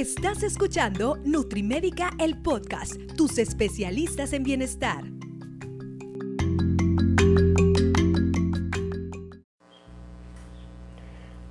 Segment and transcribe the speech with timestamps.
[0.00, 5.04] Estás escuchando Nutrimédica, el podcast, tus especialistas en bienestar.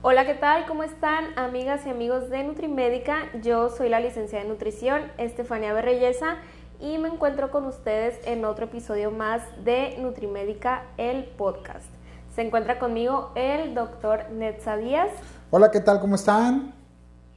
[0.02, 0.66] Hola, ¿qué tal?
[0.66, 3.30] ¿Cómo están amigas y amigos de Nutrimédica?
[3.44, 6.38] Yo soy la licenciada en nutrición, Estefania Berreyesa,
[6.80, 11.86] y me encuentro con ustedes en otro episodio más de Nutrimédica, el podcast.
[12.34, 15.12] Se encuentra conmigo el doctor Netza Díaz.
[15.52, 16.00] Hola, ¿qué tal?
[16.00, 16.79] ¿Cómo están?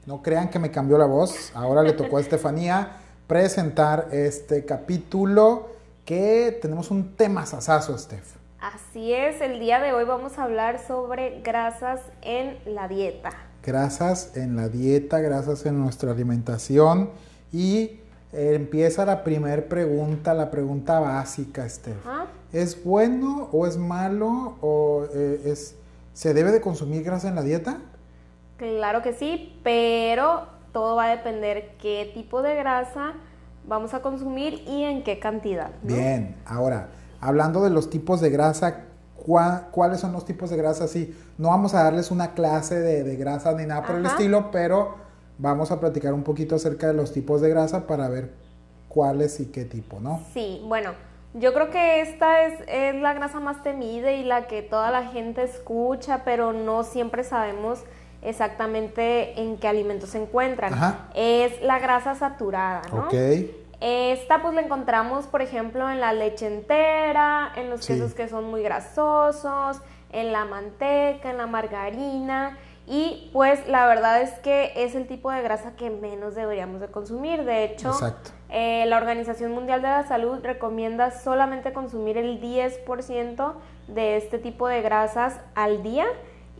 [0.05, 1.51] No crean que me cambió la voz.
[1.53, 5.69] Ahora le tocó a Estefanía presentar este capítulo
[6.03, 8.35] que tenemos un tema sasazo, Steph.
[8.59, 13.29] Así es, el día de hoy vamos a hablar sobre grasas en la dieta.
[13.63, 17.09] Grasas en la dieta, grasas en nuestra alimentación
[17.53, 17.99] y
[18.33, 22.05] empieza la primera pregunta, la pregunta básica, Steph.
[22.51, 25.75] ¿Es bueno o es malo o eh, es,
[26.13, 27.77] se debe de consumir grasa en la dieta?
[28.63, 33.13] Claro que sí, pero todo va a depender qué tipo de grasa
[33.67, 35.71] vamos a consumir y en qué cantidad.
[35.81, 40.87] Bien, ahora, hablando de los tipos de grasa, ¿cuáles son los tipos de grasa?
[40.87, 44.95] Sí, no vamos a darles una clase de, grasa ni nada por el estilo, pero
[45.37, 48.31] vamos a platicar un poquito acerca de los tipos de grasa para ver
[48.87, 50.21] cuáles y qué tipo, ¿no?
[50.33, 50.91] Sí, bueno,
[51.33, 55.07] yo creo que esta es, es la grasa más temida y la que toda la
[55.07, 57.83] gente escucha, pero no siempre sabemos
[58.23, 60.73] exactamente en qué alimentos se encuentran.
[61.13, 63.07] Es la grasa saturada, ¿no?
[63.79, 68.49] Esta pues la encontramos, por ejemplo, en la leche entera, en los quesos que son
[68.49, 69.81] muy grasosos,
[70.11, 72.57] en la manteca, en la margarina.
[72.87, 76.87] Y pues la verdad es que es el tipo de grasa que menos deberíamos de
[76.87, 77.43] consumir.
[77.43, 77.93] De hecho,
[78.49, 83.53] eh, la Organización Mundial de la Salud recomienda solamente consumir el 10%
[83.87, 86.05] de este tipo de grasas al día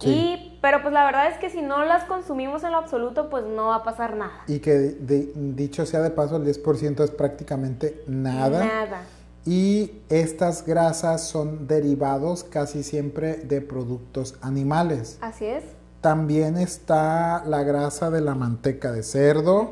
[0.02, 3.46] y, pero pues la verdad es que si no las consumimos en lo absoluto, pues
[3.46, 4.44] no va a pasar nada.
[4.48, 4.96] Y que
[5.36, 8.66] dicho sea de paso, el 10% es prácticamente nada.
[8.66, 9.02] Nada.
[9.46, 15.18] Y estas grasas son derivados casi siempre de productos animales.
[15.22, 15.64] Así es.
[16.02, 19.72] También está la grasa de la manteca de cerdo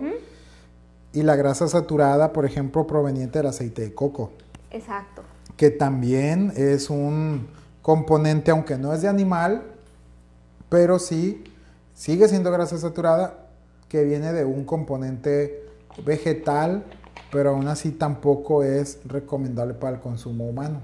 [1.14, 4.32] y la grasa saturada, por ejemplo, proveniente del aceite de coco.
[4.72, 5.24] Exacto.
[5.58, 7.48] Que también es un
[7.82, 9.64] componente, aunque no es de animal,
[10.72, 11.44] pero sí
[11.94, 13.34] sigue siendo grasa saturada
[13.90, 15.66] que viene de un componente
[16.06, 16.86] vegetal,
[17.30, 20.80] pero aún así tampoco es recomendable para el consumo humano.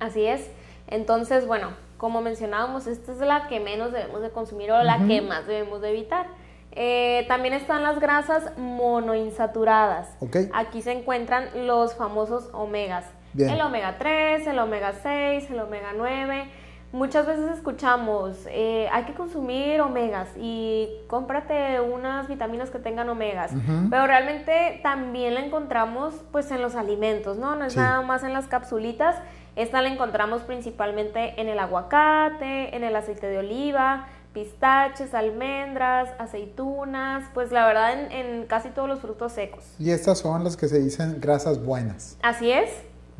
[0.00, 0.50] Así es.
[0.88, 5.22] Entonces, bueno, como mencionábamos, esta es la que menos debemos de consumir o la que
[5.22, 6.26] más debemos de evitar.
[6.72, 10.08] Eh, también están las grasas monoinsaturadas.
[10.52, 13.04] Aquí se encuentran los famosos omegas.
[13.38, 16.50] El omega 3, el omega 6, el omega 9
[16.92, 23.52] Muchas veces escuchamos, eh, hay que consumir omegas y cómprate unas vitaminas que tengan omegas,
[23.90, 27.54] pero realmente también la encontramos pues en los alimentos, ¿no?
[27.54, 29.14] No es nada más en las capsulitas,
[29.54, 37.24] esta la encontramos principalmente en el aguacate, en el aceite de oliva, pistaches, almendras, aceitunas,
[37.34, 39.62] pues la verdad en, en casi todos los frutos secos.
[39.78, 42.16] Y estas son las que se dicen grasas buenas.
[42.22, 42.70] Así es.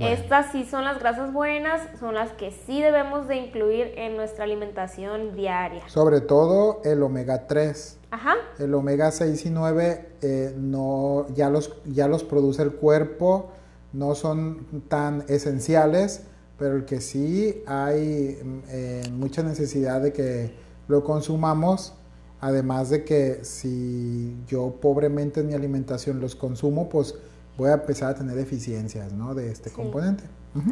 [0.01, 4.45] Estas sí son las grasas buenas, son las que sí debemos de incluir en nuestra
[4.45, 5.87] alimentación diaria.
[5.89, 7.99] Sobre todo el omega 3.
[8.11, 8.35] Ajá.
[8.59, 13.51] El omega 6 y 9 eh, no, ya, los, ya los produce el cuerpo,
[13.93, 16.23] no son tan esenciales,
[16.59, 20.55] pero el que sí hay eh, mucha necesidad de que
[20.89, 21.95] lo consumamos,
[22.41, 27.17] además de que si yo pobremente en mi alimentación los consumo, pues
[27.57, 29.35] voy a empezar a tener deficiencias ¿no?
[29.35, 30.25] de este componente.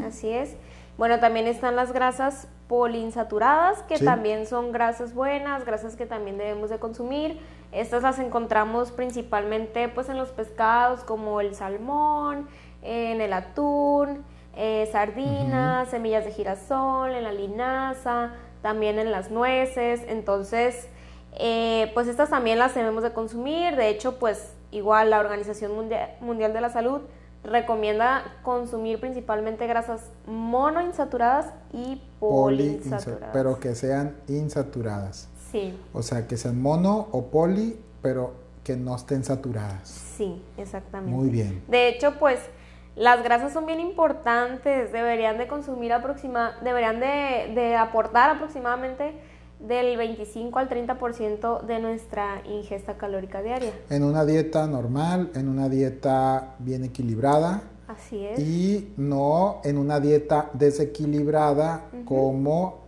[0.06, 0.56] Así es.
[0.96, 6.70] Bueno, también están las grasas poliinsaturadas, que también son grasas buenas, grasas que también debemos
[6.70, 7.38] de consumir.
[7.70, 12.48] Estas las encontramos principalmente pues en los pescados como el salmón,
[12.82, 14.24] en el atún,
[14.56, 20.02] eh, sardinas, semillas de girasol, en la linaza, también en las nueces.
[20.08, 20.88] Entonces,
[21.38, 23.76] eh, pues estas también las debemos de consumir.
[23.76, 25.72] De hecho, pues Igual la Organización
[26.20, 27.00] Mundial de la Salud
[27.44, 33.30] recomienda consumir principalmente grasas monoinsaturadas y poliinsaturadas.
[33.32, 35.28] Pero que sean insaturadas.
[35.50, 35.78] Sí.
[35.92, 38.34] O sea, que sean mono o poli, pero
[38.64, 39.88] que no estén saturadas.
[39.88, 41.16] Sí, exactamente.
[41.16, 41.62] Muy bien.
[41.68, 42.40] De hecho, pues
[42.96, 49.14] las grasas son bien importantes, deberían de consumir aproxima, deberían de, de aportar aproximadamente
[49.60, 53.72] del 25 al 30% de nuestra ingesta calórica diaria.
[53.90, 57.62] En una dieta normal, en una dieta bien equilibrada.
[57.88, 58.38] Así es.
[58.38, 62.80] Y no en una dieta desequilibrada como,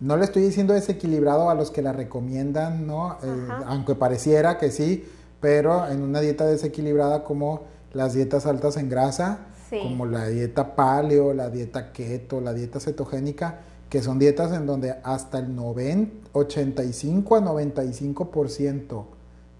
[0.00, 3.16] no le estoy diciendo desequilibrado a los que la recomiendan, ¿no?
[3.22, 5.08] Eh, aunque pareciera que sí,
[5.40, 11.34] pero en una dieta desequilibrada como las dietas altas en grasa, como la dieta paleo,
[11.34, 17.36] la dieta keto, la dieta cetogénica, que son dietas en donde hasta el 90, 85
[17.36, 19.04] a 95%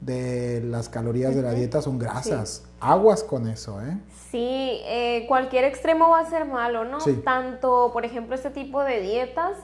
[0.01, 2.65] de las calorías de la dieta son grasas.
[2.81, 3.99] Aguas con eso, ¿eh?
[4.31, 6.99] Sí, eh, cualquier extremo va a ser malo, ¿no?
[7.25, 9.57] Tanto, por ejemplo, este tipo de dietas,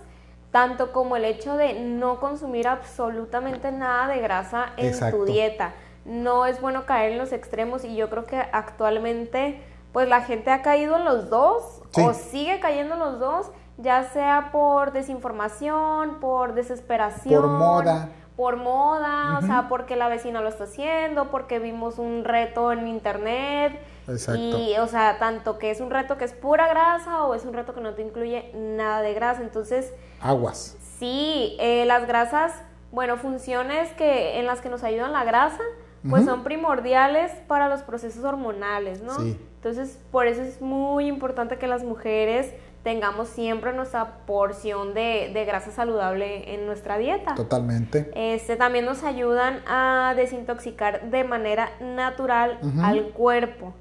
[0.50, 5.74] tanto como el hecho de no consumir absolutamente nada de grasa en tu dieta.
[6.04, 9.60] No es bueno caer en los extremos y yo creo que actualmente,
[9.92, 14.04] pues la gente ha caído en los dos o sigue cayendo en los dos, ya
[14.04, 17.42] sea por desinformación, por desesperación.
[17.42, 22.24] Por moda por moda, o sea, porque la vecina lo está haciendo, porque vimos un
[22.24, 23.80] reto en internet.
[24.08, 24.40] Exacto.
[24.40, 27.52] Y, o sea, tanto que es un reto que es pura grasa o es un
[27.52, 29.42] reto que no te incluye nada de grasa.
[29.42, 29.92] Entonces.
[30.20, 30.76] Aguas.
[30.98, 32.52] Sí, eh, las grasas,
[32.90, 35.62] bueno, funciones que en las que nos ayudan la grasa,
[36.08, 39.14] pues son primordiales para los procesos hormonales, ¿no?
[39.14, 39.38] Sí.
[39.56, 42.52] Entonces, por eso es muy importante que las mujeres
[42.84, 47.34] tengamos siempre nuestra porción de, grasa saludable en nuestra dieta.
[47.34, 48.10] Totalmente.
[48.14, 53.72] Este, también nos ayudan a desintoxicar de manera natural al cuerpo.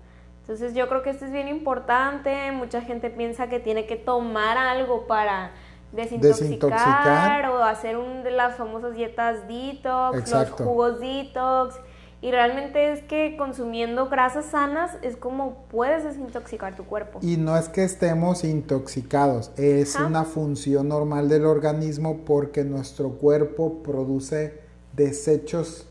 [0.42, 2.52] Entonces yo creo que esto es bien importante.
[2.54, 5.52] Mucha gente piensa que tiene que tomar algo para
[5.92, 11.76] desintoxicar, o hacer un de las famosas dietas detox, los jugos detox.
[12.24, 17.20] Y realmente es que consumiendo grasas sanas es como puedes desintoxicar tu cuerpo.
[17.22, 23.84] Y no es que estemos intoxicados, es una función normal del organismo porque nuestro cuerpo
[23.84, 24.54] produce
[24.96, 25.86] desechos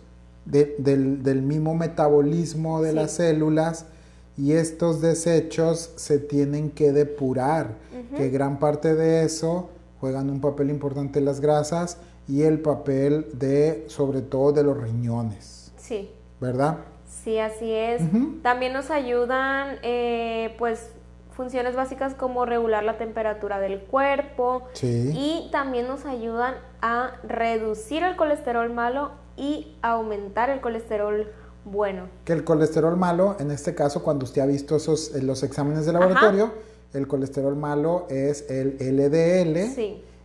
[0.47, 3.85] del, mismo metabolismo de las células
[4.39, 7.77] y estos desechos se tienen que depurar,
[8.17, 9.69] que gran parte de eso
[10.01, 15.73] juegan un papel importante las grasas y el papel de, sobre todo, de los riñones.
[15.77, 16.09] Sí.
[16.43, 16.79] ¿Verdad?
[17.07, 18.03] Sí, así es.
[18.43, 20.91] También nos ayudan, eh, pues,
[21.31, 28.17] funciones básicas como regular la temperatura del cuerpo y también nos ayudan a reducir el
[28.17, 31.33] colesterol malo y aumentar el colesterol
[31.65, 32.09] bueno.
[32.25, 35.93] Que el colesterol malo, en este caso, cuando usted ha visto esos los exámenes de
[35.93, 36.53] laboratorio,
[36.93, 39.59] el colesterol malo es el LDL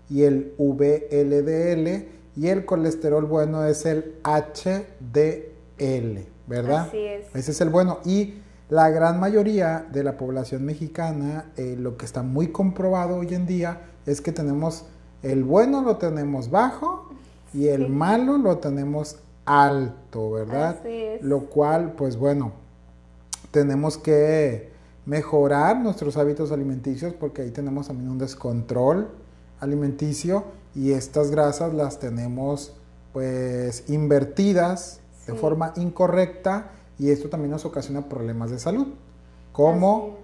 [0.09, 5.56] y el VLDL y el colesterol bueno es el HDL.
[5.77, 6.87] L, ¿verdad?
[6.87, 7.35] Así es.
[7.35, 7.99] Ese es el bueno.
[8.05, 8.35] Y
[8.69, 13.45] la gran mayoría de la población mexicana, eh, lo que está muy comprobado hoy en
[13.45, 14.85] día es que tenemos
[15.23, 17.09] el bueno lo tenemos bajo
[17.53, 20.77] y el malo lo tenemos alto, ¿verdad?
[20.79, 21.21] Así es.
[21.21, 22.51] Lo cual, pues bueno,
[23.51, 24.69] tenemos que
[25.05, 29.09] mejorar nuestros hábitos alimenticios porque ahí tenemos también un descontrol
[29.59, 30.43] alimenticio
[30.75, 32.73] y estas grasas las tenemos
[33.13, 38.87] pues invertidas de forma incorrecta y esto también nos ocasiona problemas de salud,
[39.51, 40.17] como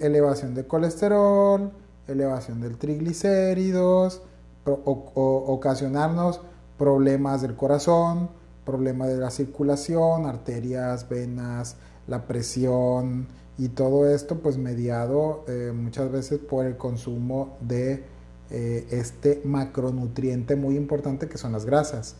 [0.00, 1.72] elevación de colesterol,
[2.06, 4.22] elevación del triglicéridos,
[4.64, 6.40] o, ocasionarnos
[6.78, 8.30] problemas del corazón,
[8.64, 11.76] problemas de la circulación, arterias, venas,
[12.06, 13.26] la presión
[13.58, 18.04] y todo esto pues mediado eh, muchas veces por el consumo de
[18.50, 22.16] eh, este macronutriente muy importante que son las grasas.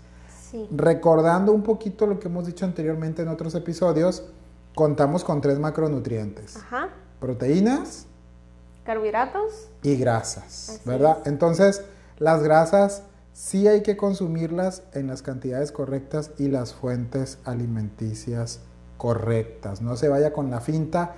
[0.71, 4.25] Recordando un poquito lo que hemos dicho anteriormente en otros episodios,
[4.75, 6.59] contamos con tres macronutrientes.
[7.21, 8.07] Proteínas.
[8.85, 9.69] Carbohidratos.
[9.83, 11.19] Y grasas, ¿verdad?
[11.25, 11.83] Entonces,
[12.19, 18.61] las grasas sí hay que consumirlas en las cantidades correctas y las fuentes alimenticias
[18.97, 19.83] correctas.
[19.83, 21.15] No se vaya con la finta.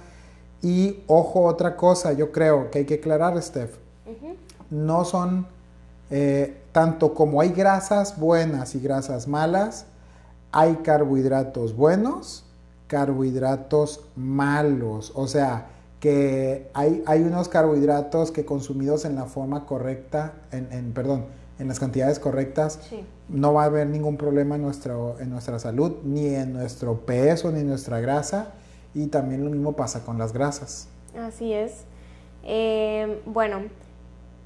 [0.62, 3.76] Y ojo, otra cosa, yo creo que hay que aclarar, Steph.
[4.70, 5.46] No son
[6.10, 9.86] eh, tanto como hay grasas buenas y grasas malas,
[10.50, 12.44] hay carbohidratos buenos,
[12.88, 15.12] carbohidratos malos.
[15.14, 15.68] O sea,
[16.00, 21.26] que hay, hay unos carbohidratos que consumidos en la forma correcta, en, perdón,
[21.60, 22.80] en las cantidades correctas,
[23.28, 27.52] no va a haber ningún problema en, nuestro, en nuestra salud, ni en nuestro peso,
[27.52, 28.48] ni en nuestra grasa.
[28.94, 30.88] Y también lo mismo pasa con las grasas.
[31.16, 31.84] Así es.
[32.42, 33.62] Eh, bueno,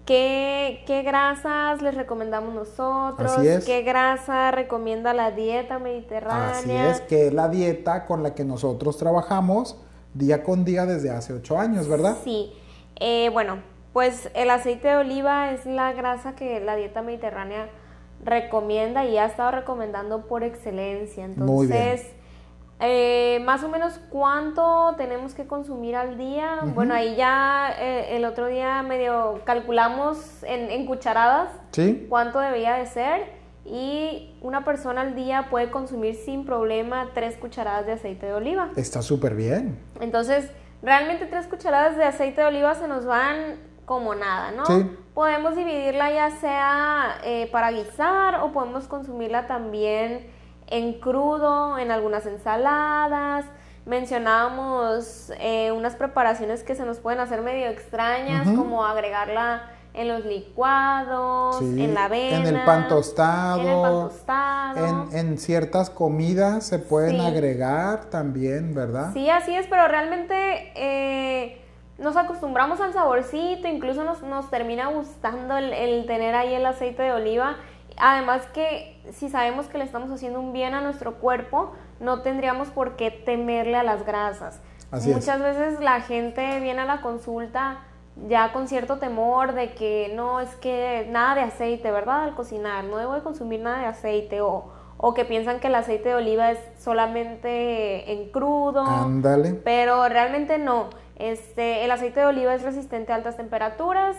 [0.09, 3.31] ¿Qué, grasas les recomendamos nosotros?
[3.67, 6.53] ¿Qué grasa recomienda la dieta mediterránea?
[6.53, 9.77] Así es, que es la dieta con la que nosotros trabajamos
[10.15, 12.17] día con día desde hace ocho años, ¿verdad?
[12.25, 12.55] Sí.
[12.97, 13.59] Eh, bueno,
[13.93, 17.69] pues el aceite de oliva es la grasa que la dieta mediterránea
[18.25, 21.27] recomienda y ha estado recomendando por excelencia.
[21.27, 22.01] Entonces, Muy bien.
[22.81, 26.61] Eh, más o menos cuánto tenemos que consumir al día.
[26.75, 31.51] Bueno, ahí ya eh, el otro día medio calculamos en, cucharadas
[32.09, 33.39] cuánto debería de ser.
[33.65, 38.71] y una persona al día puede consumir sin problema tres cucharadas de aceite de oliva.
[38.77, 39.79] Está súper bien.
[40.01, 44.65] Entonces, realmente tres cucharadas de aceite de oliva se nos van como nada, ¿no?
[44.67, 44.89] Sí.
[45.15, 50.38] Podemos dividirla ya sea eh, para guisar o podemos consumirla también
[50.71, 53.45] en crudo, en algunas ensaladas.
[53.87, 59.63] Mencionábamos eh, unas preparaciones que se nos pueden hacer medio extrañas, como agregarla
[59.95, 65.09] en los licuados, en la avena, en el pan tostado, en, el pan tostado.
[65.13, 69.13] en, ciertas comidas se pueden agregar también, ¿verdad?
[69.13, 71.61] Sí, así es, pero realmente eh,
[71.99, 77.03] nos acostumbramos al saborcito, incluso nos, nos termina gustando el, el, tener ahí el aceite
[77.03, 77.57] de oliva.
[78.01, 82.69] Además que si sabemos que le estamos haciendo un bien a nuestro cuerpo, no tendríamos
[82.69, 84.61] por qué temerle a las grasas.
[84.91, 87.81] Muchas veces la gente viene a la consulta
[88.27, 92.25] ya con cierto temor de que no, es que nada de aceite, ¿verdad?
[92.25, 95.75] Al cocinar, no debo de consumir nada de aceite o, o que piensan que el
[95.75, 98.83] aceite de oliva es solamente en crudo.
[98.83, 99.55] Ándale.
[99.65, 100.91] Pero realmente no.
[101.17, 104.17] Este, el aceite de oliva es resistente a altas temperaturas,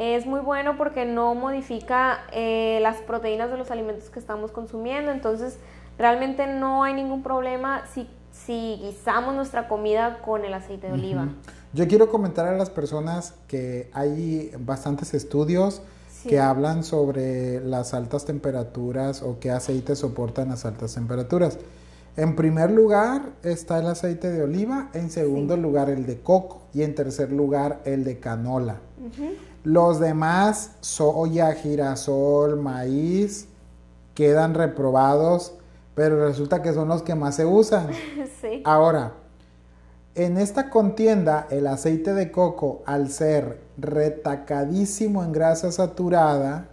[0.00, 5.12] es muy bueno porque no modifica eh, las proteínas de los alimentos que estamos consumiendo,
[5.12, 5.58] entonces
[5.98, 11.28] realmente no hay ningún problema si, si guisamos nuestra comida con el aceite de oliva.
[11.74, 15.82] Yo quiero comentar a las personas que hay bastantes estudios
[16.26, 21.58] que hablan sobre las altas temperaturas o qué aceites soportan las altas temperaturas.
[22.16, 26.82] En primer lugar está el aceite de oliva, en segundo lugar el de coco y
[26.82, 28.80] en tercer lugar el de canola.
[29.64, 33.48] Los demás, soya, girasol, maíz,
[34.14, 35.54] quedan reprobados,
[35.94, 37.88] pero resulta que son los que más se usan.
[38.64, 39.12] Ahora,
[40.14, 46.68] en esta contienda, el aceite de coco, al ser retacadísimo en grasa saturada,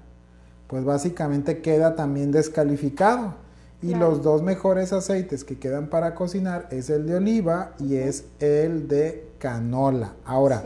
[0.68, 3.36] pues básicamente queda también descalificado.
[3.82, 8.26] Y los dos mejores aceites que quedan para cocinar es el de oliva y es
[8.40, 10.14] el de canola.
[10.26, 10.64] Ahora,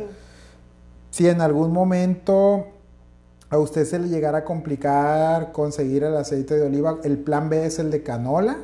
[1.11, 2.65] si en algún momento
[3.51, 7.67] a usted se le llegara a complicar conseguir el aceite de oliva, el plan B
[7.67, 8.57] es el de canola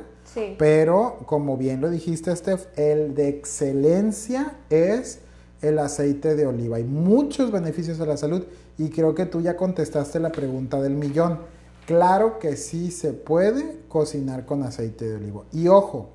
[0.58, 5.20] pero, como bien lo dijiste, Steph, el de excelencia es
[5.62, 6.76] el aceite de oliva.
[6.76, 8.44] Hay muchos beneficios a la salud
[8.76, 11.40] y creo que tú ya contestaste la pregunta del millón.
[11.86, 15.44] Claro que sí se puede cocinar con aceite de oliva.
[15.52, 16.10] Y ojo,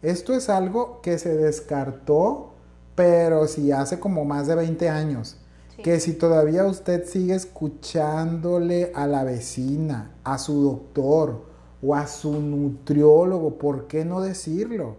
[0.00, 2.52] esto es algo que se descartó,
[2.94, 5.36] pero si hace como más de 20 años.
[5.82, 11.48] Que si todavía usted sigue escuchándole a la vecina, a su doctor,
[11.82, 14.96] o a su nutriólogo, ¿por qué no decirlo?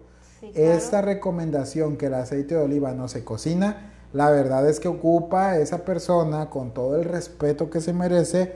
[0.54, 5.50] Esta recomendación que el aceite de oliva no se cocina, la verdad es que ocupa
[5.50, 8.54] a esa persona con todo el respeto que se merece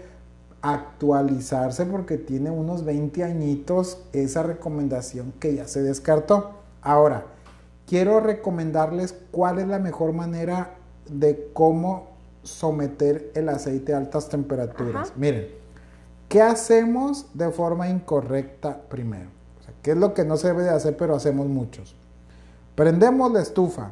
[0.62, 6.52] actualizarse porque tiene unos 20 añitos esa recomendación que ya se descartó.
[6.82, 7.26] Ahora,
[7.86, 10.76] quiero recomendarles cuál es la mejor manera
[11.10, 12.13] de cómo
[12.44, 15.14] someter el aceite a altas temperaturas.
[15.16, 15.64] Miren,
[16.34, 19.30] ¿Qué hacemos de forma incorrecta primero?
[19.84, 21.96] ¿Qué es lo que no se debe de hacer pero hacemos muchos?
[22.74, 23.92] Prendemos la estufa,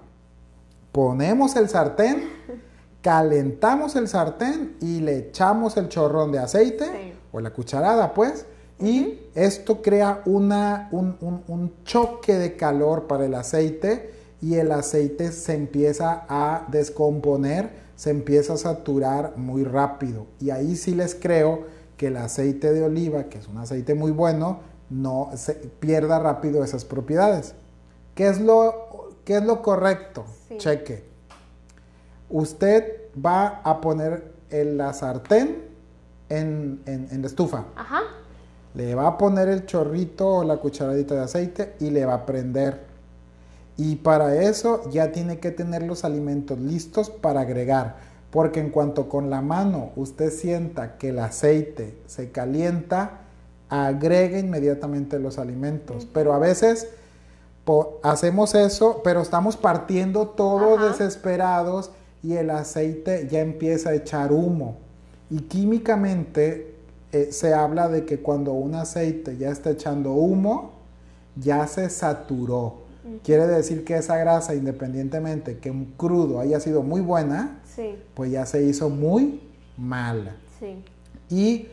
[0.92, 2.28] ponemos el sartén,
[3.04, 8.48] calentamos el sartén y le echamos el chorrón de aceite o la cucharada pues
[8.80, 11.16] y esto crea una, un,
[11.48, 18.10] un choque de calor para el aceite y el aceite se empieza a descomponer, se
[18.10, 21.66] empieza a saturar muy rápido y ahí sí les creo
[21.98, 26.64] que el aceite de oliva, que es un aceite muy bueno, no se pierda rápido
[26.64, 27.54] esas propiedades.
[28.16, 30.26] ¿Qué es lo, qué es lo correcto?
[30.58, 31.04] Cheque.
[32.30, 35.64] Usted va a poner el, la sartén
[36.30, 37.66] en, en, la estufa.
[37.76, 38.02] Ajá.
[38.74, 42.26] Le va a poner el chorrito o la cucharadita de aceite y le va a
[42.26, 42.91] prender.
[43.78, 47.98] Y para eso ya tiene que tener los alimentos listos para agregar.
[48.32, 53.22] Porque en cuanto con la mano usted sienta que el aceite se calienta,
[53.70, 56.08] agregue inmediatamente los alimentos.
[56.14, 56.90] Pero a veces
[58.04, 61.92] hacemos eso, pero estamos partiendo todo desesperados
[62.24, 64.78] y el aceite ya empieza a echar humo.
[65.30, 66.76] Y químicamente
[67.12, 70.74] eh, se habla de que cuando un aceite ya está echando humo,
[71.36, 72.91] ya se saturó.
[73.24, 77.60] Quiere decir que esa grasa, independientemente que un crudo haya sido muy buena,
[78.14, 79.42] pues ya se hizo muy
[79.78, 80.36] mala.
[81.30, 81.68] Y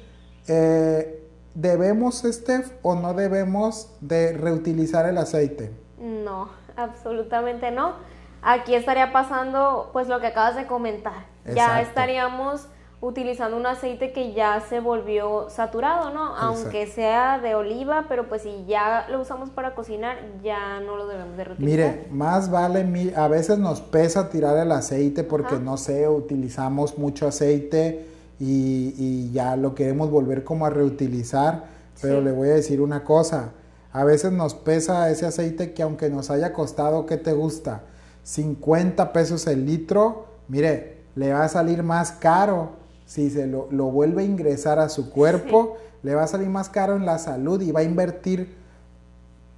[0.46, 5.72] eh, debemos, Steph, o no debemos de reutilizar el aceite.
[6.00, 7.94] No, absolutamente no.
[8.40, 11.26] Aquí estaría pasando pues lo que acabas de comentar.
[11.54, 12.68] Ya estaríamos
[13.00, 16.34] utilizando un aceite que ya se volvió saturado, ¿no?
[16.36, 21.06] Aunque sea de oliva, pero pues si ya lo usamos para cocinar, ya no lo
[21.06, 21.70] debemos de reutilizar.
[21.70, 27.28] Mire, más vale, a veces nos pesa tirar el aceite porque no sé, utilizamos mucho
[27.28, 28.06] aceite
[28.40, 31.66] y, ya lo queremos volver como a reutilizar,
[32.02, 33.52] pero le voy a decir una cosa,
[33.92, 37.82] a veces nos pesa ese aceite que aunque nos haya costado, ¿qué te gusta?
[38.24, 42.77] 50 pesos el litro, mire, le va a salir más caro
[43.08, 46.94] si se lo, vuelve a ingresar a su cuerpo, le va a salir más caro
[46.94, 48.54] en la salud y va a invertir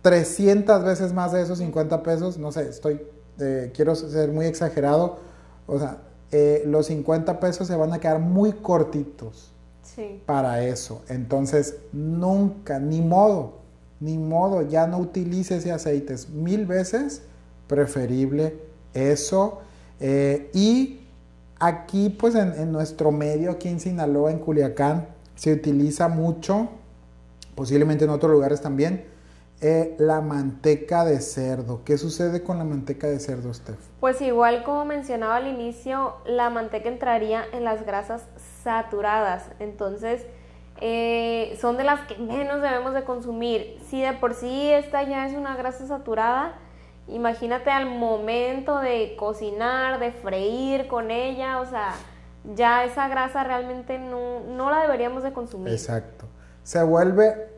[0.03, 3.03] 300 veces más de esos 50 pesos, no sé, estoy,
[3.41, 5.19] eh, quiero ser muy exagerado,
[5.67, 5.99] o sea,
[6.31, 9.51] eh, los 50 pesos se van a quedar muy cortitos
[10.27, 11.03] para eso.
[11.09, 13.55] Entonces, nunca, ni modo,
[13.99, 16.15] ni modo, ya no utilice ese aceite.
[16.15, 17.23] Es mil veces
[17.67, 18.57] preferible
[18.95, 19.59] eso.
[19.99, 21.00] Eh, y
[21.61, 26.71] Aquí, pues en, nuestro medio, aquí en Sinaloa, en Culiacán, se utiliza mucho,
[27.55, 29.05] posiblemente en otros lugares también,
[29.61, 31.83] eh, la manteca de cerdo.
[31.85, 33.77] ¿Qué sucede con la manteca de cerdo, Steph?
[34.01, 38.23] Pues igual como mencionaba al inicio, la manteca entraría en las grasas
[38.65, 39.45] saturadas.
[39.59, 40.25] Entonces,
[40.81, 43.79] eh, son de las que menos debemos de consumir.
[43.87, 46.55] Si de por sí esta ya es una grasa saturada,
[47.11, 51.95] Imagínate al momento de cocinar, de freír con ella, o sea,
[52.55, 55.73] ya esa grasa realmente no, la deberíamos de consumir.
[55.73, 56.27] Exacto.
[56.63, 57.49] Se vuelve,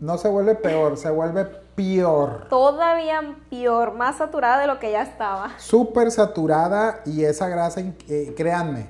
[0.00, 2.48] no se vuelve peor, se vuelve peor.
[2.48, 5.50] Todavía peor, más saturada de lo que ya estaba.
[5.58, 8.88] Súper saturada y esa grasa, eh, créanme,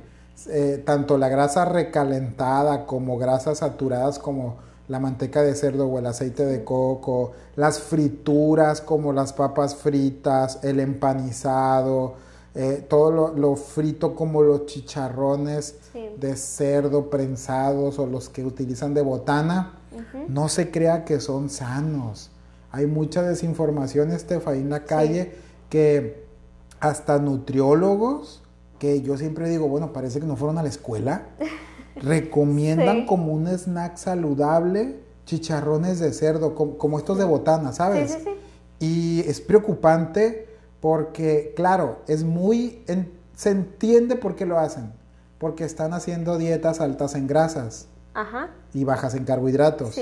[0.48, 6.06] eh, tanto la grasa recalentada como grasas saturadas como la manteca de cerdo o el
[6.06, 12.14] aceite de coco, las frituras como las papas fritas, el empanizado,
[12.56, 15.76] eh, todo lo, frito como los chicharrones
[16.18, 19.78] de cerdo prensados o los que utilizan de botana,
[20.26, 22.30] no se crea que son sanos.
[22.72, 25.32] Hay mucha desinformación, Estefa, en la calle
[25.68, 26.24] que
[26.80, 28.42] hasta nutriólogos,
[28.80, 31.28] que yo siempre digo, bueno, parece que no fueron a la escuela.
[32.00, 38.10] recomiendan como un snack saludable chicharrones de cerdo, como, estos de botana, ¿sabes?
[38.12, 38.30] Sí, sí,
[38.80, 40.48] y es preocupante
[40.80, 42.82] porque, claro, es muy...
[43.36, 44.92] se entiende por qué lo hacen.
[45.38, 47.86] Porque están haciendo dietas altas en grasas
[48.74, 49.98] y bajas en carbohidratos.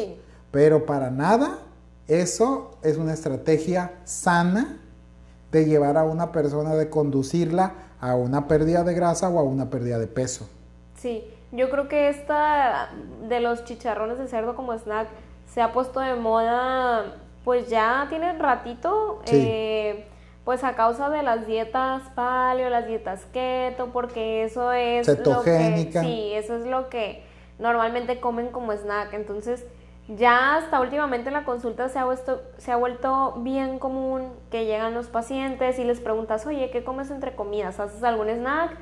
[0.51, 1.59] Pero para nada,
[2.07, 4.79] eso es una estrategia sana
[5.53, 9.71] de llevar a una persona, de conducirla a una pérdida de grasa o a una
[9.71, 10.49] pérdida de peso.
[11.01, 12.91] Sí, yo creo que esta
[13.29, 15.09] de los chicharrones de cerdo como snack
[15.47, 20.07] se ha puesto de moda, pues ya tiene ratito, eh,
[20.45, 25.91] pues a causa de las dietas paleo, las dietas keto, porque eso es lo que,
[25.93, 27.23] sí, eso es lo que
[27.59, 29.15] normalmente comen como snack.
[29.15, 29.65] Entonces,
[30.09, 34.65] ya hasta últimamente en la consulta se ha, vuelto, se ha vuelto bien común que
[34.65, 37.79] llegan los pacientes y les preguntas, oye, ¿qué comes entre comidas?
[37.81, 38.77] ¿Haces algún snack?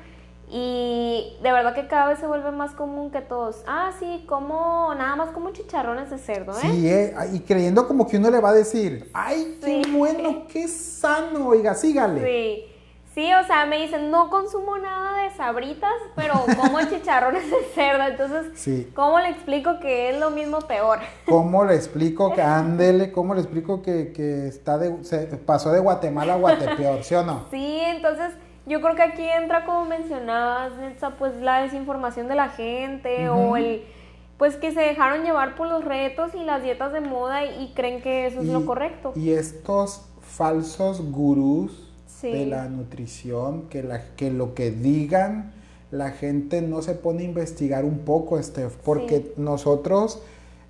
[0.49, 3.63] Y de verdad que cada vez se vuelve más común que todos.
[3.67, 6.61] Ah, sí, como nada más como chicharrones de cerdo, ¿eh?
[6.61, 10.67] Sí, eh, y creyendo como que uno le va a decir, ay, qué bueno, qué
[10.67, 12.23] sano, oiga, sígale.
[12.23, 12.73] Sí.
[13.17, 18.03] Sí, o sea, me dicen, no consumo nada de sabritas, pero como chicharrones de cerdo.
[18.03, 20.99] Entonces, ¿cómo le explico que es lo mismo peor?
[21.25, 23.11] ¿Cómo le explico que ándele?
[23.11, 27.23] ¿Cómo le explico que, que está de, se pasó de Guatemala a Guatepeor, sí o
[27.23, 27.45] no?
[27.49, 28.35] Sí, entonces
[28.67, 30.73] yo creo que aquí entra, como mencionabas,
[31.17, 33.83] pues la desinformación de la gente o el
[34.37, 38.01] pues que se dejaron llevar por los retos y las dietas de moda y, creen
[38.01, 39.13] que eso es lo correcto.
[39.15, 45.53] Y estos falsos gurús de la nutrición, que, la, que lo que digan,
[45.89, 50.21] la gente no se pone a investigar un poco, Steph, porque nosotros,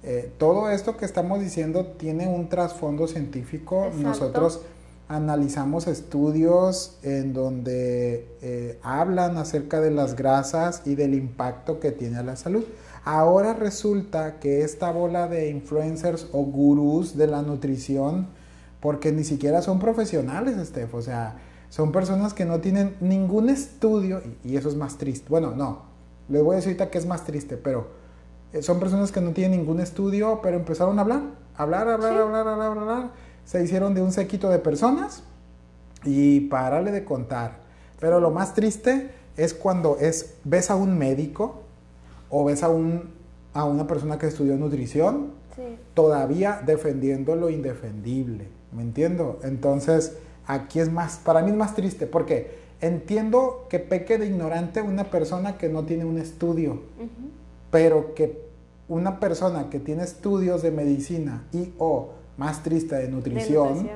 [0.04, 4.62] eh, todo esto que estamos diciendo tiene un trasfondo científico, nosotros
[5.10, 12.18] analizamos estudios en donde eh, hablan acerca de las grasas y del impacto que tiene
[12.18, 12.66] a la salud.
[13.06, 18.28] Ahora resulta que esta bola de influencers o gurús de la nutrición,
[18.82, 21.38] porque ni siquiera son profesionales, Steph, o sea,
[21.70, 25.28] son personas que no tienen ningún estudio, y, eso es más triste.
[25.30, 25.84] Bueno, no,
[26.28, 27.88] les voy a decir ahorita que es más triste, pero
[28.52, 31.22] eh, son personas que no tienen ningún estudio, pero empezaron a hablar,
[31.56, 35.24] hablar, hablar, hablar, hablar, hablar se hicieron de un séquito de personas
[36.04, 37.60] y párale de contar.
[37.98, 41.62] Pero lo más triste es cuando es, ves a un médico
[42.30, 43.14] o ves a, un,
[43.54, 45.32] a una persona que estudió nutrición
[45.94, 48.50] todavía defendiendo lo indefendible.
[48.74, 49.40] ¿Me entiendo?
[49.42, 54.82] Entonces, aquí es más, para mí es más triste porque entiendo que peque de ignorante
[54.82, 56.82] una persona que no tiene un estudio,
[57.72, 58.46] pero que
[58.90, 63.90] una persona que tiene estudios de medicina y o más triste de nutrición,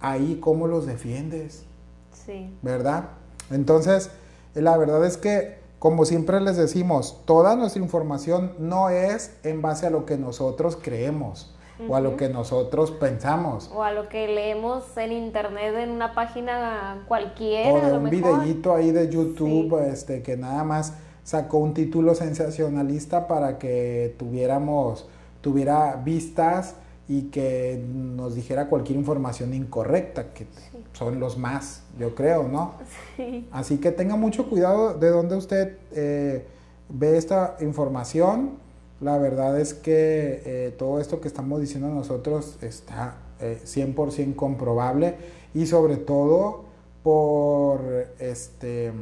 [0.00, 1.64] ahí cómo los defiendes.
[2.12, 2.50] Sí.
[2.62, 3.10] ¿Verdad?
[3.50, 4.10] Entonces,
[4.54, 9.86] la verdad es que, como siempre les decimos, toda nuestra información no es en base
[9.86, 11.54] a lo que nosotros creemos
[11.88, 13.70] o a lo que nosotros pensamos.
[13.72, 17.72] O a lo que leemos en internet en una página cualquiera.
[17.72, 23.28] O de un videíto ahí de YouTube este, que nada más sacó un título sensacionalista
[23.28, 25.08] para que tuviéramos,
[25.40, 26.74] tuviera vistas
[27.08, 30.46] y que nos dijera cualquier información incorrecta, que
[30.92, 32.74] son los más, yo creo, ¿no?
[33.16, 33.48] Sí.
[33.50, 36.46] Así que tenga mucho cuidado de dónde usted eh,
[36.90, 38.58] ve esta información
[39.00, 45.14] la verdad es que eh, todo esto que estamos diciendo nosotros está 100% eh, comprobable
[45.54, 46.64] y sobre todo
[47.04, 47.80] por
[48.18, 48.92] este,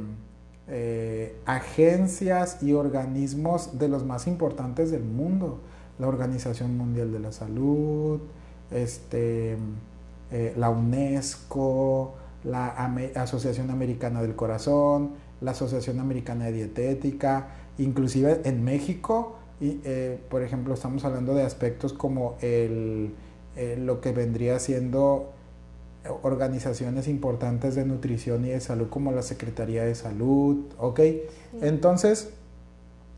[0.69, 5.61] eh, agencias y organismos de los más importantes del mundo.
[5.98, 8.20] La Organización Mundial de la Salud,
[8.70, 9.56] este,
[10.56, 12.74] la UNESCO, la
[13.14, 20.42] Asociación Americana del Corazón, la Asociación Americana de Dietética, inclusive en México y, eh, por
[20.42, 23.14] ejemplo, estamos hablando de aspectos como el,
[23.56, 25.32] eh, lo que vendría siendo
[26.22, 31.00] organizaciones importantes de nutrición y de salud como la Secretaría de Salud, ¿ok?
[31.61, 32.30] Entonces,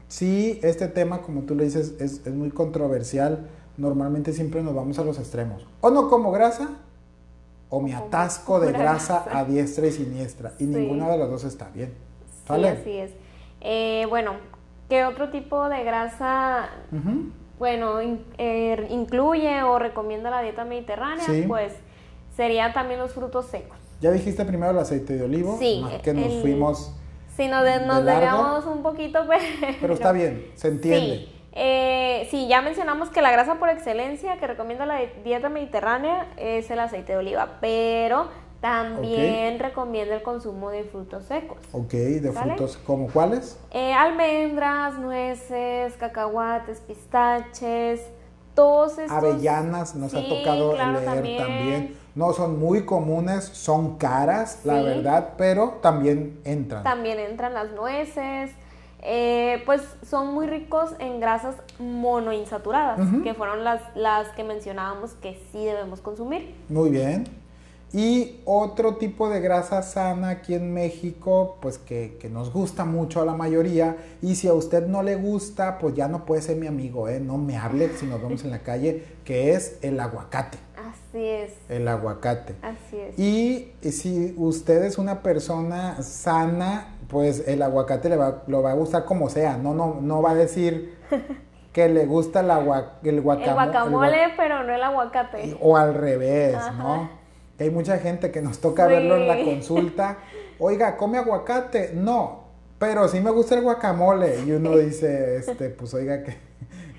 [0.08, 3.48] sí, este tema, como tú le dices, es, es, muy controversial.
[3.76, 5.66] Normalmente siempre nos vamos a los extremos.
[5.80, 6.70] O no como grasa,
[7.70, 10.54] o me atasco de grasa a diestra y siniestra.
[10.58, 11.94] Y ninguna de las dos está bien.
[12.46, 13.10] Sí, así es.
[13.60, 14.32] Eh, bueno,
[14.88, 16.70] ¿Qué otro tipo de grasa,
[17.58, 18.00] bueno,
[18.38, 21.26] er, incluye o recomienda la dieta mediterránea?
[21.46, 21.74] Pues
[22.34, 23.76] serían también los frutos secos.
[24.00, 26.94] Ya dijiste primero el aceite de olivo, sí, que nos fuimos.
[27.38, 27.64] Sí, nos,
[28.02, 29.76] nos un poquito, pero...
[29.80, 31.18] Pero está bien, se entiende.
[31.18, 31.34] Sí.
[31.52, 36.68] Eh, sí, ya mencionamos que la grasa por excelencia que recomienda la dieta mediterránea es
[36.68, 38.26] el aceite de oliva, pero
[38.60, 41.58] también recomienda el consumo de frutos secos.
[41.70, 43.56] Ok, ¿de frutos como cuáles?
[43.70, 48.04] Eh, almendras, nueces, cacahuates, pistaches,
[48.58, 49.16] todos estos...
[49.16, 51.96] Avellanas nos ha tocado leer también.
[52.16, 56.82] No son muy comunes, son caras, la verdad, pero también entran.
[56.82, 58.50] También entran las nueces.
[59.00, 65.40] Eh, pues son muy ricos en grasas monoinsaturadas, que fueron las, las que mencionábamos que
[65.52, 66.52] sí debemos consumir.
[66.68, 67.28] Muy bien.
[67.92, 73.24] Y otro tipo de grasa sana aquí en México, pues que, nos gusta mucho a
[73.24, 73.96] la mayoría.
[74.20, 77.18] Y si a usted no le gusta, pues ya no puede ser mi amigo, ¿eh?
[77.18, 80.58] No me hable si nos vemos en la calle, que es el aguacate.
[80.76, 81.52] Así es.
[81.70, 82.56] El aguacate.
[82.62, 83.18] Así es.
[83.18, 88.74] Y si usted es una persona sana, pues el aguacate le va, lo va a
[88.74, 89.56] gustar como sea.
[89.56, 90.98] No, no, no va a decir
[91.72, 93.48] que le gusta el, el guacamole.
[93.48, 95.56] El guacamole, pero no el aguacate.
[95.60, 97.17] O al revés, ¿no?
[97.58, 100.18] Hay mucha gente que nos toca verlo en la consulta.
[100.58, 101.92] Oiga, ¿come aguacate?
[101.94, 102.44] No,
[102.78, 104.44] pero sí me gusta el guacamole.
[104.44, 106.36] Y uno dice, este, pues oiga, que,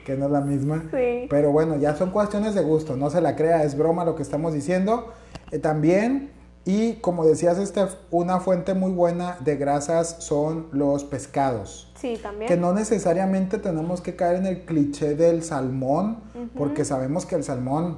[0.05, 0.83] que no es la misma.
[0.91, 1.27] Sí.
[1.29, 4.23] Pero bueno, ya son cuestiones de gusto, no se la crea, es broma lo que
[4.23, 5.13] estamos diciendo.
[5.51, 6.31] Eh, también,
[6.65, 11.91] y como decías, este, una fuente muy buena de grasas son los pescados.
[11.99, 12.47] Sí, también.
[12.47, 16.19] Que no necesariamente tenemos que caer en el cliché del salmón,
[16.57, 17.97] porque sabemos que el salmón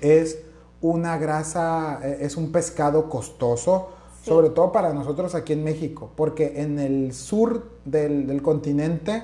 [0.00, 0.38] es
[0.80, 3.90] una grasa, eh, es un pescado costoso,
[4.22, 9.22] sobre todo para nosotros aquí en México, porque en el sur del, continente,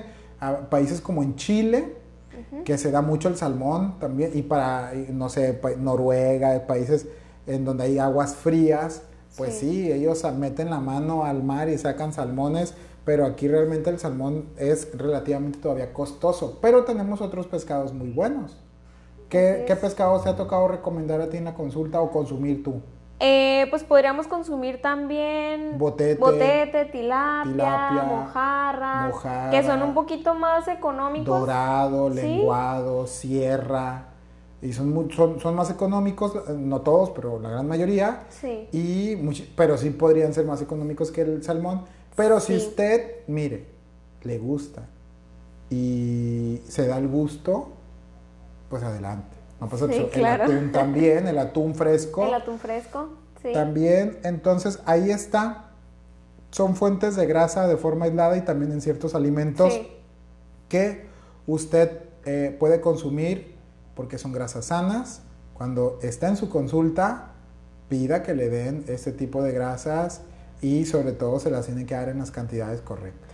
[0.69, 1.95] países como en Chile,
[2.63, 7.07] que se da mucho el salmón también, y para, no sé, Noruega, países
[7.47, 9.01] en donde hay aguas frías,
[9.35, 9.91] pues sí.
[9.91, 14.95] ellos meten la mano al mar y sacan salmones, pero aquí realmente el salmón es
[14.97, 18.57] relativamente todavía costoso, pero tenemos otros pescados muy buenos.
[19.33, 22.81] ¿Qué, pescado se ha tocado recomendar a ti en la consulta o consumir tú?
[23.19, 29.11] Eh, pues podríamos consumir también botete, botete tilapia, mojarra,
[29.49, 31.39] que son un poquito más económicos.
[31.39, 34.09] Dorado, lenguado, sierra.
[34.61, 38.25] Y son, son, son, más económicos, no todos, pero la gran mayoría.
[38.29, 38.67] Sí.
[38.71, 39.15] Y
[39.55, 41.85] pero sí podrían ser más económicos que el salmón.
[42.15, 43.65] Pero si usted, mire,
[44.21, 44.83] le gusta
[45.71, 47.69] y se da el gusto,
[48.73, 49.37] pues adelante.
[49.61, 52.25] No pasa El atún también, el atún fresco.
[52.25, 53.09] El atún fresco,
[53.39, 53.53] sí.
[53.53, 55.65] También, entonces ahí está.
[56.49, 59.79] Son fuentes de grasa de forma aislada y también en ciertos alimentos
[60.69, 61.05] que
[61.45, 63.53] usted eh, puede consumir
[63.93, 65.21] porque son grasas sanas.
[65.53, 67.33] Cuando está en su consulta,
[67.89, 70.21] pida que le den este tipo de grasas
[70.63, 73.32] y sobre todo se las tienen que dar en las cantidades correctas.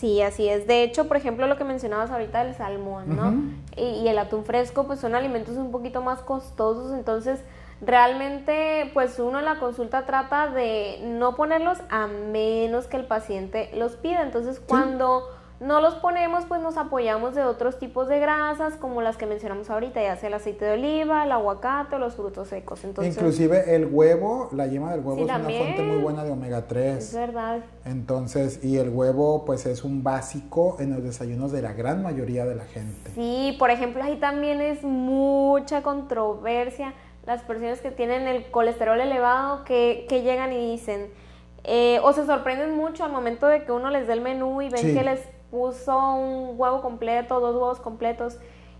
[0.00, 0.66] Sí, así es.
[0.66, 3.34] De hecho, por ejemplo, lo que mencionabas ahorita del salmón, ¿no?
[3.76, 7.40] y, el atún fresco, pues son alimentos un poquito más costosos, entonces
[7.82, 13.70] realmente, pues uno en la consulta trata de no ponerlos a menos que el paciente
[13.74, 14.22] los pida.
[14.22, 15.28] Entonces, cuando
[15.60, 19.68] no los ponemos, pues nos apoyamos de otros tipos de grasas, como las que mencionamos
[19.68, 22.82] ahorita, ya sea el aceite de oliva, el aguacate o los frutos secos.
[22.82, 26.66] Entonces, Inclusive el huevo, la yema del huevo es una fuente muy buena de omega
[26.66, 26.96] 3.
[26.96, 27.60] Es verdad.
[27.84, 32.46] Entonces, y el huevo pues es un básico en los desayunos de la gran mayoría
[32.46, 33.10] de la gente.
[33.14, 36.94] Sí, por ejemplo, ahí también es mucha controversia
[37.26, 41.10] las personas que tienen el colesterol elevado que, que llegan y dicen,
[41.64, 44.70] eh, o se sorprenden mucho al momento de que uno les dé el menú y
[44.70, 48.38] ven que les puso un huevo completo, dos huevos completos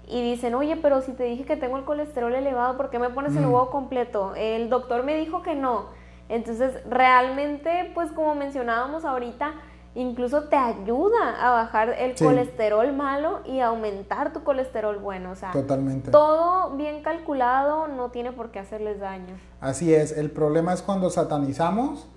[0.08, 3.10] y dicen, oye, pero si te dije que tengo el colesterol elevado, ¿por qué me
[3.10, 3.52] pones el mm.
[3.52, 4.34] huevo completo?
[4.36, 5.86] El doctor me dijo que no.
[6.28, 9.54] Entonces, realmente, pues como mencionábamos ahorita,
[9.94, 15.32] incluso te ayuda a bajar el colesterol malo y aumentar tu colesterol bueno.
[15.32, 16.10] O sea, Totalmente.
[16.10, 19.34] todo bien calculado no tiene por qué hacerles daño.
[19.60, 22.08] Así es, el problema es cuando satanizamos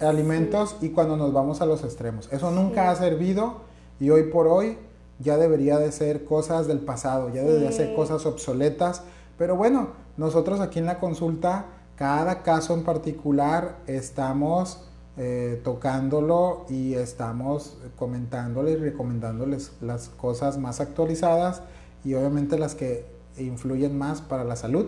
[0.00, 2.32] alimentos y cuando nos vamos a los extremos.
[2.32, 3.67] Eso nunca ha servido
[4.00, 4.78] y hoy por hoy
[5.18, 9.02] ya debería de ser cosas del pasado, ya debería ser cosas obsoletas.
[9.36, 14.84] Pero bueno, nosotros aquí en la consulta, cada caso en particular, estamos
[15.16, 21.62] eh, tocándolo y estamos comentándoles y recomendándoles las cosas más actualizadas
[22.04, 23.06] y obviamente las que
[23.36, 24.86] influyen más para la salud,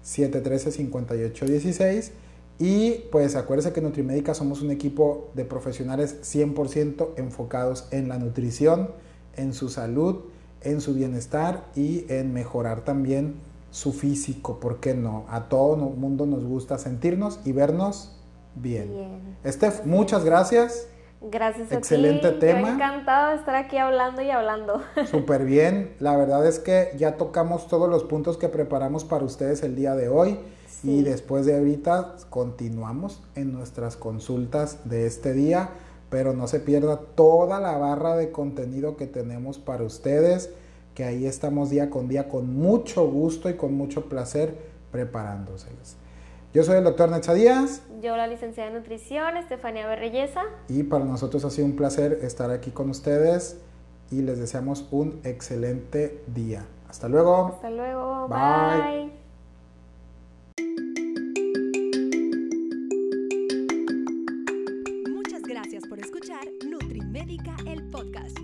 [0.04, 2.10] 713-5816.
[2.58, 8.90] Y pues acuérdese que Nutrimédica somos un equipo de profesionales 100% enfocados en la nutrición,
[9.36, 10.24] en su salud,
[10.60, 13.36] en su bienestar y en mejorar también
[13.70, 15.24] su físico, ¿por qué no?
[15.30, 18.16] A todo el mundo nos gusta sentirnos y vernos
[18.56, 18.92] bien.
[18.92, 19.38] bien.
[19.46, 20.88] Steph, muchas gracias.
[21.22, 22.60] Gracias a Excelente tema.
[22.62, 24.80] Yo encantado de estar aquí hablando y hablando.
[25.10, 25.94] Súper bien.
[26.00, 29.94] La verdad es que ya tocamos todos los puntos que preparamos para ustedes el día
[29.94, 30.38] de hoy.
[30.82, 35.68] Y después de ahorita continuamos en nuestras consultas de este día.
[36.08, 40.50] Pero no se pierda toda la barra de contenido que tenemos para ustedes.
[40.94, 44.56] Que ahí estamos día con día con mucho gusto y con mucho placer
[44.90, 45.99] preparándoselas.
[46.52, 47.80] Yo soy el doctor Necha Díaz.
[48.02, 50.42] Yo la licenciada de nutrición, Estefanía Berreyesa.
[50.68, 53.60] Y para nosotros ha sido un placer estar aquí con ustedes
[54.10, 56.66] y les deseamos un excelente día.
[56.88, 57.52] Hasta luego.
[57.54, 58.26] Hasta luego.
[58.26, 59.12] Bye.
[65.08, 68.39] Muchas gracias por escuchar NutriMédica, el podcast.